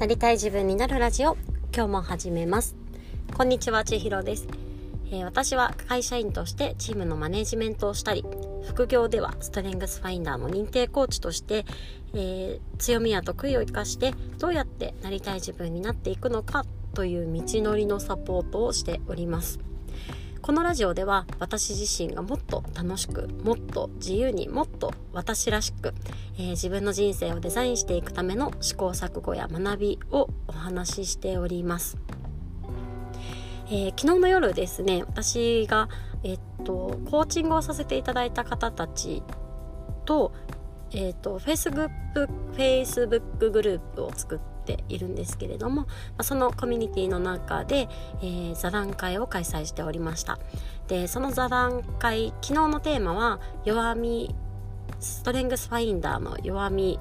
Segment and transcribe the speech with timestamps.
[0.00, 1.36] なりたい自分になるラジオ。
[1.74, 2.74] 今日も始めます。
[3.36, 4.48] こんにちは千尋です、
[5.10, 8.24] えー、私は会社員としてチームのマネジメントをしたり
[8.66, 11.66] 副業ではストレングスファインダーの認定コーチとして、
[12.14, 16.64] えー、強みや得意を生かしてどうやってなりたい自分になっていくのか
[16.94, 19.69] という道のりのサポートをしております。
[20.42, 25.92] このラジオでは私自身がもっと楽しくもっと自由にもっと私らしく、
[26.38, 31.98] えー、自分の人生をデザインしていくための試行錯誤や学びをお話ししております、
[33.66, 35.88] えー、昨日の夜ですね私が、
[36.24, 39.22] えっとコーチングをさせていただいた方たち
[40.06, 40.32] と,、
[40.92, 41.90] えっと Facebook,
[42.54, 44.38] Facebook グループを作っ
[44.76, 47.88] ているんですけれども、まそのコミュニティの中で、
[48.22, 50.38] えー、座談会を開催しておりました。
[50.88, 54.34] でその座談会昨日のテーマは弱み
[54.98, 56.98] ストレングスファインダーの弱み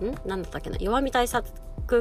[0.00, 0.14] ん？
[0.24, 0.76] 何だったっけな？
[0.78, 1.44] 弱み対策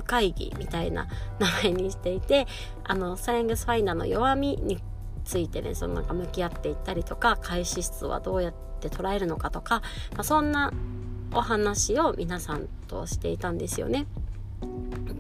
[0.03, 1.07] 会議みたいな
[1.39, 2.47] 名前にしていて
[2.83, 4.79] あのストレングスファインダーの弱みに
[5.25, 9.81] ついてねそのなんか向き合っていったりとか開始質はどうやって捉えるのかとか、
[10.13, 10.71] まあ、そんな
[11.33, 14.05] お話を皆さんとしていたんですよね。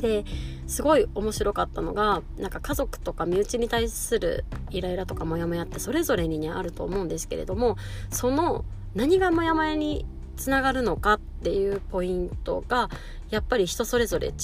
[0.03, 0.25] で
[0.67, 7.77] すごい面白かったのがなんか家族とか身内に対するイライラとかモヤモヤってそれぞれにねあると思うんですけれども
[8.09, 12.89] その何がモヤモヤにつながるのかっていうポイントが
[13.29, 14.35] やっぱり人それぞれ違っ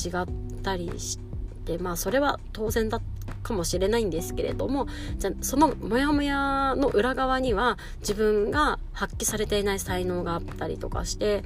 [0.63, 1.19] たりし
[1.65, 3.01] てまあそれは当然だ
[3.43, 11.43] かもしれないんですけれどもじゃそのモヤモヤの裏側には自分が発揮されていない才能があったりとかして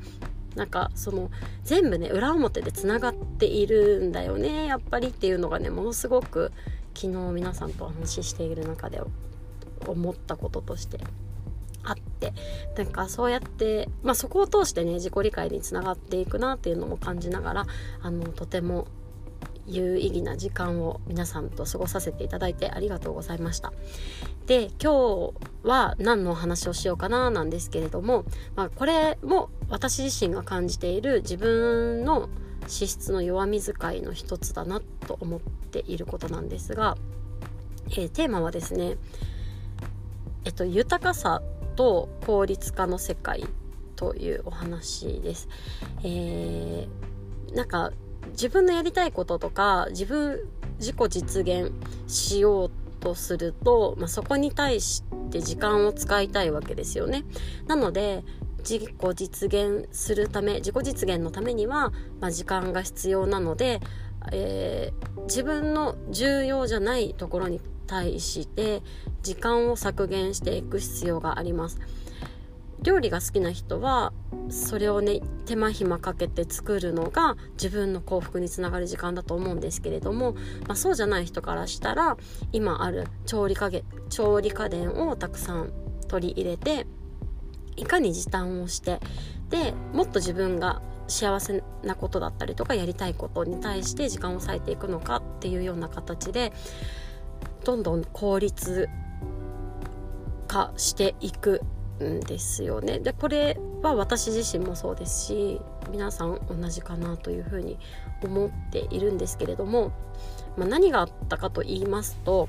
[0.55, 1.31] なんかその
[1.63, 6.51] 全部ね裏表でつながっているんだよねやっぱりっていうのがねものすごく
[6.95, 9.01] 昨日皆さんとお話ししている中で
[9.87, 10.99] 思ったこととして。
[11.85, 12.33] あって。
[12.77, 17.65] なんかそうやって、まあ、そこを通してね自己理解につながっていくなっていうのも感じながら
[18.01, 18.87] あのとても
[19.65, 23.71] 有意義な時間を皆さんと過ごさせていただいてありがとうございました。
[24.45, 25.33] で今日
[25.63, 32.29] は何のお話をしようかななんですけれども、まあ、これも私自身が感じている自分の
[32.67, 36.97] 資質の弱み遣いの一つだなと思っていることなんですが、
[37.91, 38.97] えー、テーマはですね、
[40.45, 41.41] えっと、豊かさ
[41.75, 43.45] と効率化の世界
[43.95, 45.47] というお話です。
[46.03, 47.91] えー、なんか
[48.31, 50.39] 自分のやりたいこととか自分
[50.79, 51.71] 自己実現
[52.07, 57.25] しようとすると、まあ、そこに対して時間を使いたいわけですよね。
[57.67, 58.23] なので
[58.59, 61.91] 自己実現するため自己実現のためには、
[62.21, 63.81] まあ、時間が必要なので、
[64.31, 68.81] えー、自分の重要じゃないところに対して
[69.21, 71.79] 時間を削減していく必要があります。
[72.83, 74.13] 料理が好きな人は
[74.49, 80.33] それをね手間暇かけて作るのが自分の幸福につながる時間だと思うんですけれども、
[80.67, 82.17] まあ、そうじゃない人からしたら
[82.51, 85.71] 今ある調理家調理家電をたくさん
[86.07, 86.85] 取り入れて
[87.75, 88.99] いかに時短をして
[89.49, 96.53] でもっと自分が幸せなことだったりとかやりたいことに対して時間を割いていくのかっていうような形で
[97.63, 98.89] どんどん効率
[100.47, 101.61] 化していく
[102.09, 102.99] んですよね。
[102.99, 107.77] でこれは私自身もそうですし皆さん同じかなというふうに
[108.23, 109.91] 思っているんですけれども、
[110.57, 112.47] まあ、何があったかと言いますと、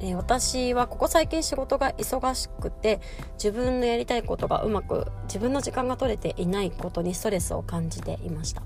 [0.00, 3.00] えー、私はここ最近仕事が忙しくて
[3.34, 8.62] 自分のやりたいことがうまく自分の時間が取れていないことにストレスを感じていました。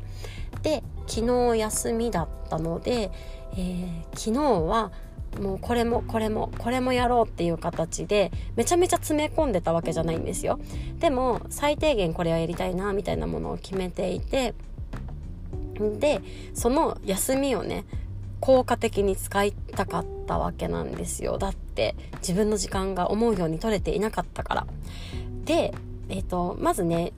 [0.63, 3.11] で昨日休みだったので、
[3.53, 4.93] えー、昨日は
[5.41, 10.59] もうこれもこれもこれもやろうっていう形でめちゃめちゃ詰め込んでたわけじゃないんですよ。
[10.99, 14.55] でも最低限これはやりたいなみたいなものを決めていて
[16.01, 16.21] で
[16.55, 17.85] その休みをね
[18.41, 21.39] 効果的に使いたかったわけなんですよ。
[21.39, 24.67] だって自分の時間が思うように取れていなかったから。
[25.45, 25.75] で
[26.09, 27.13] えっ、ー、とまずね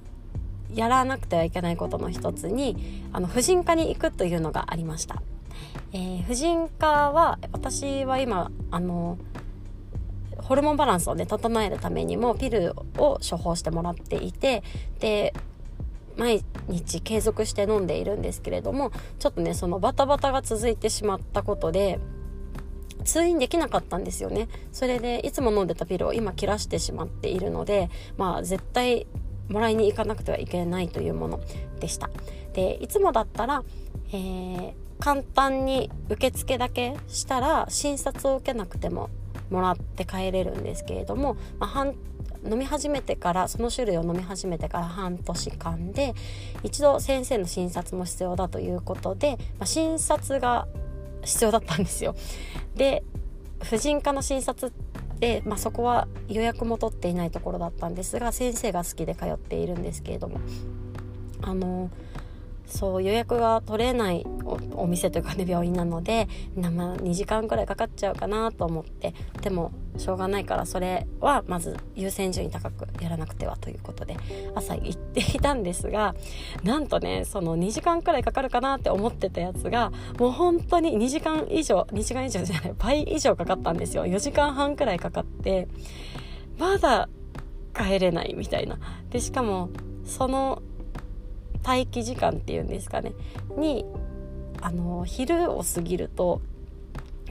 [0.75, 5.23] やらなくてはいけないことの一つにあの婦人科に行くというのがありました。
[5.93, 9.19] えー、婦人科は私は今あの
[10.37, 14.63] ホルモンバランスをね整えるためにもピルを処方してもらっていて
[15.01, 15.35] で
[16.17, 21.99] 毎日継続して飲んでいるんですけれどもちょっとねそのバタバタが続いてしまったことで
[23.05, 24.49] 通院できなかったんですよね。
[24.73, 29.07] それでいつも飲んでたピルを今切らしてしまっているのでまあ絶対
[29.49, 31.41] もらいに行かなくてはいけないというもの
[31.79, 32.11] でした。
[32.53, 33.63] でいつもだったら、
[34.13, 39.11] えー簡単に受付だけしたら診察を受けなくても
[39.51, 41.95] もらって帰れるんですけれども、まあ、半
[42.49, 46.15] 飲み始めてからその種類を飲み始めてから半年間で
[46.63, 50.67] 一度先生の診察も必要だということで、まあ、診察が
[51.25, 52.15] 必要だったんですよ。
[52.75, 53.03] で
[53.63, 54.73] 婦人科の診察
[55.19, 60.41] で、まあ、そこは予約も取っていないところだったんですが先生が好きで通っているんですけれども
[61.43, 61.91] あの
[62.67, 64.27] そう予約が取れない
[64.75, 69.15] お店というかね病院なので、まあ、2時間くらいかかっちゃうかなと思って。
[69.43, 74.17] でもしょうがないからそれはまず優先順位高くやらなくてはということで
[74.55, 76.15] 朝行っていたんですが
[76.63, 84.07] なんとねその2時間くらいかかるかなって思ってたやつがもう本当に2時間以上2時間以上じゃない倍以上かかったんですよ。
[84.07, 85.69] 4時間半くらいかかって
[86.59, 87.09] まだ
[87.75, 88.79] 帰れないみたいな。
[89.11, 89.71] でしかも
[90.05, 90.63] その
[91.67, 93.13] 待機時間っていうんですかね。
[93.57, 93.85] に
[94.63, 96.41] あの昼を過ぎると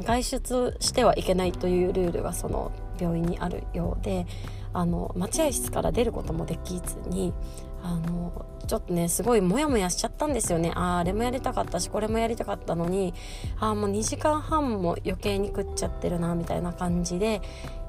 [0.01, 4.27] 外出してはいけないというルールがその病院にあるようで
[4.73, 7.33] あの待合室から出ることもできずに
[7.81, 10.71] あのちょっとねすごいモヤモヤしちゃったんですよね。
[10.75, 13.13] ああれもやりたかったしこれもやりたかったのに
[13.59, 17.41] ああもう2時間半も余計に食っちゃってるなみたいな感じで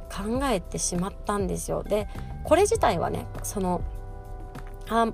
[0.09, 1.83] 考えてしまったんですよ。
[1.83, 2.09] で
[2.45, 3.81] これ自体はねその
[4.89, 5.13] あ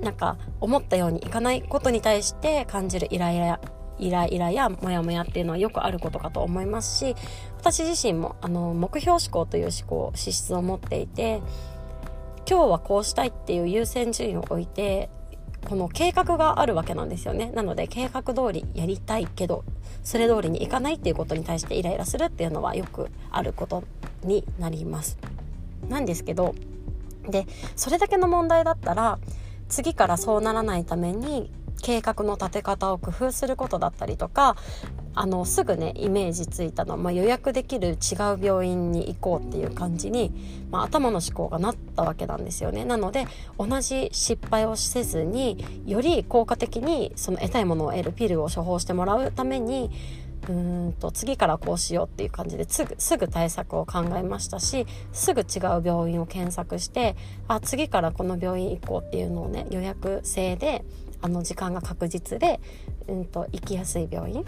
[0.00, 3.60] なんか思ったようにいかないことに対して感じるイライラ
[3.98, 7.14] イライラやモヤモヤっていうのはよくあることかと思いますし
[7.58, 11.40] 私自身もあの目標思考という思考資質を持っていて
[12.48, 15.08] 今日はこうしたいっていう優先順位を置いて
[15.68, 17.50] この計画があるわけなんですよね。
[17.52, 19.64] なので計画通りやりたいけど
[20.02, 23.82] それ通りにいかないっていうことに対してイライラするっていうのはよくあること
[24.22, 25.16] になります。
[25.88, 26.54] なんですけど
[27.28, 29.18] でそれだけの問題だったら
[29.68, 31.50] 次からそうならないために
[31.82, 34.56] 計画の立て方を工夫することだったりとか
[35.14, 40.32] あのすぐねイメージついたの、まあ、予約できる違う病院に行こうっていう感じに、
[40.70, 42.84] まあ、頭の思考がなったわけなんですよね。
[42.84, 43.26] なので
[43.58, 49.90] 同じ失敗をせずにより効果的にその得たいものを得るピルを処方してもらうために
[50.48, 57.16] うんと次からこうしようっていう感じですぐすぐ対策を考えましたしすぐ違う病院を検索して
[57.48, 60.84] あ次からこの病院行こうっていうのをね予約制で
[61.22, 62.60] あの時間が確実で、
[63.08, 64.44] うんと、行きやすい病院っ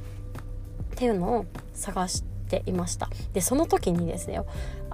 [0.95, 3.09] ていうのを探していました。
[3.33, 4.41] でその時にですね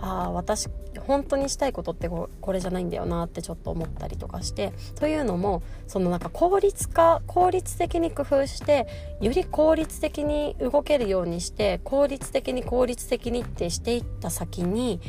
[0.03, 0.69] ああ私
[1.07, 8.89] 本当にしたいことってこれじゃないんだよなってちょっと思ったりとかしてというのもそのなんか効率化効率的に工夫して
[9.21, 15.01] より効率的に動けるようにして効率的に効率的にってしていった先に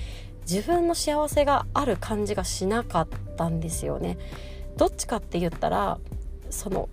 [0.47, 4.17] 自分の幸せがある感じがしなかったんですよね。
[4.77, 5.99] どっちかって言ったら
[6.51, 6.87] その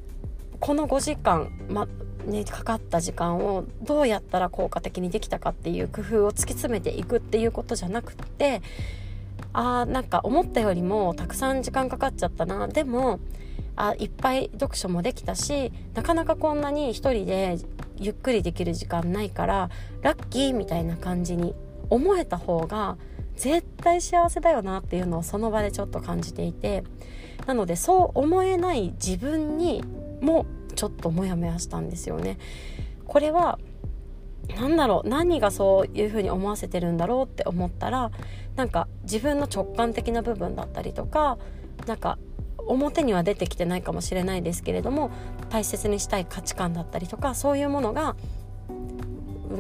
[0.59, 1.87] この5時間、ま
[2.27, 8.63] ね、かかった時間をどうやったら効果的にできたかっていう工夫を突き詰めていくっていうことじゃなくって
[9.53, 12.69] あーなんか思ったよりもたくさん時間かかっちゃったな。
[12.69, 13.21] でも
[13.77, 17.57] あいっぱい読書もできたしなかなかこんなに一人で
[17.99, 19.71] ゆっくりできる時間ないから
[20.03, 21.55] ラッキーみたいな感じに
[21.89, 22.99] 思えた方が
[23.37, 26.85] 絶対幸せだよなっていうのをその場でちょっと感じていて
[27.47, 29.83] なのでそう思えない自分に
[30.21, 30.45] も
[30.81, 32.39] ちょっとモヤモヤしたんですよね。
[33.07, 33.59] これは
[34.57, 38.11] 何だろう何がそういうふうに思わせてるんだろうって思ったら
[38.57, 41.37] なんか自分の直感的な部分だったりとか
[41.87, 42.17] なんか
[42.57, 45.11] 表には出てきてないかもしれないですけれども
[45.51, 48.17] 大切にしたい価値観だったりとかそういうものが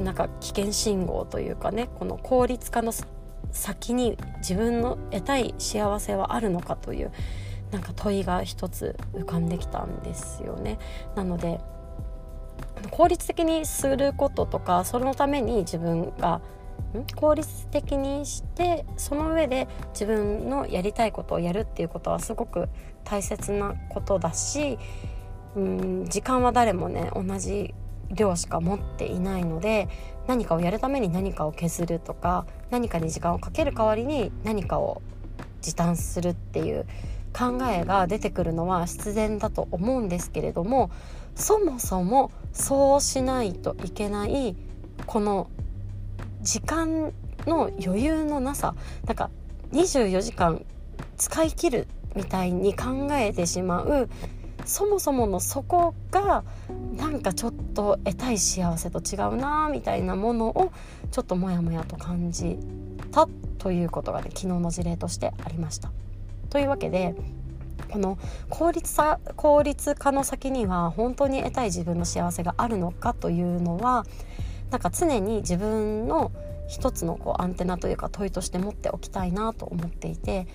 [0.03, 2.95] なんか危険信号というかねこの効率化の
[3.53, 7.13] 先に自分の得たい幸せはあるのかという
[7.71, 10.79] なんか問いが一つ浮かんできたんですよね。
[11.15, 11.61] なので
[12.91, 16.41] 効率的にすることとかそのために自分が
[17.15, 22.69] 効率的にしてその上で自分のやりたいことをやるっていうことはすごく
[23.05, 24.79] 大切なことだし
[25.57, 27.75] うん時間は誰もね同じ
[28.11, 29.89] 量しか持っていないので
[30.27, 35.01] 何かをやるために何かを削るとか何かに時間をかける代わりに何かを
[35.61, 36.87] 時短するっていう
[37.33, 40.91] 考えが出てくるのは必然だと思うんですけれども
[41.35, 44.57] そもそもそうしないといけない
[45.07, 45.49] この
[46.43, 47.13] 時間
[47.47, 48.75] の余裕のなさ
[49.07, 49.31] なんか
[49.73, 50.65] 24時間
[51.17, 54.09] 使い切るみたいに考えてしまう
[54.65, 56.45] そもそものそこが
[56.97, 60.73] なんかちょっと得たい幸せと違うなみたいなものを
[61.11, 62.59] ちょっとモヤモヤと感じ
[63.11, 65.91] たということがね昨日の事例としてありました。
[66.51, 67.15] というわけで
[67.91, 74.05] この効率さ効率化の先には本当に得たい自分の幸せがあるのかというのは
[74.71, 76.31] なんか常に自分の
[76.69, 80.47] 一つのこうアンテナというか問いとして持っておきたいなと思っていて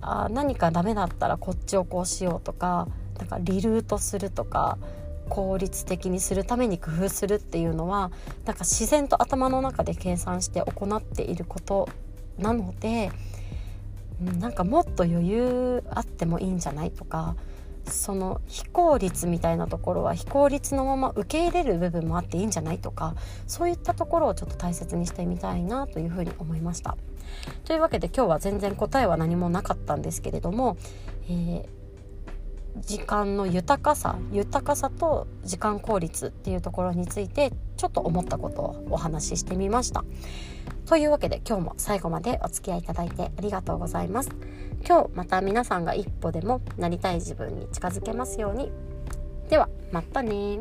[0.00, 2.86] あ何かダメだったらこっちをこうしようとか
[3.18, 4.78] なんかリルートするとか
[5.28, 8.12] 効率的にするために工夫するっていうのは
[8.44, 11.88] なんか自然と頭の中で計算して行っていること
[12.38, 13.10] なので
[14.20, 17.36] なんかもっと余裕あってもいいんじゃないとか
[17.90, 23.14] その非効率みたいなところは非効率のまま受け入れる部分もあっていいんじゃないとか
[23.46, 26.96] そういったところをちょっと大切にしてみたいなというふうに思いました。
[27.64, 30.76] というわけで今日は全然答えは何もなかったんですけれども、
[31.28, 31.66] えー、
[32.80, 40.04] 時間の豊かさ豊かさと時間効率っていうところについてちょっと思ったことをお話ししてみました。
[40.86, 44.30] というわけで今日も最後までお付き合いいただいてありがとうございます。
[44.86, 48.70] 今日また皆さんが一歩でもなりたい自分に近づけますように。
[49.48, 50.60] ではまたね